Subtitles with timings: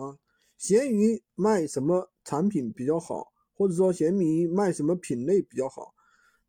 [0.00, 0.16] 啊。
[0.56, 5.92] 闲鱼卖什么产品比较好，或者说闲鱼卖什么品类比较好？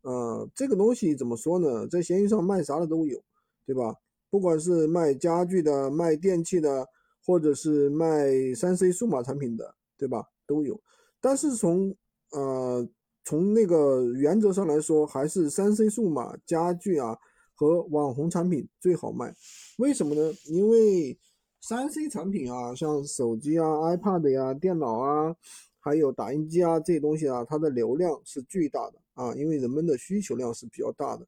[0.02, 1.86] 呃，这个东西怎么说呢？
[1.88, 3.22] 在闲鱼上卖啥的都有，
[3.66, 3.94] 对吧？
[4.30, 6.86] 不管是卖家具的、卖电器的，
[7.26, 10.24] 或者是卖三 C 数码产品的，对吧？
[10.46, 10.80] 都有。
[11.20, 11.94] 但是从
[12.30, 12.88] 呃
[13.24, 17.18] 从那个原则上来说，还是三 C 数码家具啊
[17.54, 19.34] 和网红产品最好卖。
[19.78, 20.32] 为什么呢？
[20.46, 21.18] 因为
[21.60, 25.36] 三 C 产品啊，像手机啊、iPad 呀、电脑啊，
[25.80, 31.26] 还有打印机啊这些东西啊，它的流量是巨大的啊，因为人们的需求量是比较大的。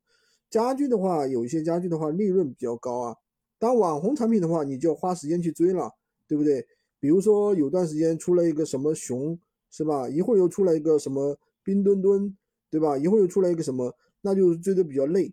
[0.49, 3.17] 家具的话，有一些家具的话利润比较高啊。
[3.59, 5.93] 当网红产品的话，你就要花时间去追了，
[6.27, 6.67] 对不对？
[6.99, 9.39] 比如说有段时间出了一个什么熊，
[9.71, 10.09] 是吧？
[10.09, 12.37] 一会儿又出来一个什么冰墩墩，
[12.71, 12.97] 对吧？
[12.97, 15.33] 一会儿又出来一个什么，那就追的比较累。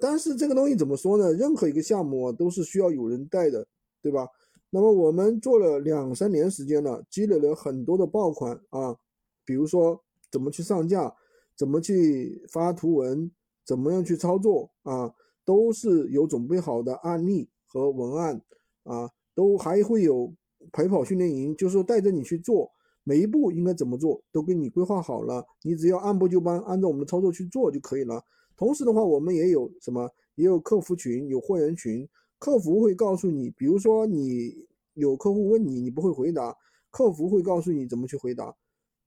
[0.00, 1.32] 但是这个东西怎么说呢？
[1.32, 3.66] 任何一个项目都是需要有人带的，
[4.02, 4.26] 对吧？
[4.70, 8.96] 那么我们做了两三年时间了，积累了很多的爆款啊，
[9.44, 11.14] 比如说怎么去上架，
[11.56, 13.30] 怎么去发图文，
[13.64, 18.42] 怎么样去操作啊，都是有准备好的案例和文案
[18.82, 20.34] 啊，都还会有
[20.72, 22.68] 陪跑训练营，就是说带着你去做，
[23.04, 28.20] 每一步应该怎么做都给你规划好了，你只要按部就班，按照我们的操作去做就可以了。
[28.56, 30.10] 同时的话，我们也有什么？
[30.36, 36.56] 也有客服群，有会员群，客服会告诉你，比如说你有客户问你，你不会回答，
[36.90, 38.54] 客服会告诉你怎么去回答。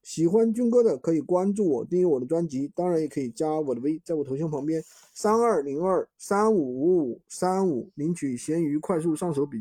[0.03, 4.81] 喜欢军哥的可以关注我，订阅我的专辑，当然也可以加我的微，在我头像旁边
[5.13, 9.55] 三二零二三五五五三五领取闲鱼快速上手笔。